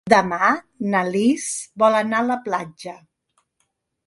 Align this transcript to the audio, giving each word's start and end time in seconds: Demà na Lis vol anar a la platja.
Demà 0.11 0.47
na 0.93 1.01
Lis 1.09 1.45
vol 1.85 1.99
anar 2.01 2.23
a 2.23 2.27
la 2.31 2.39
platja. 2.49 2.97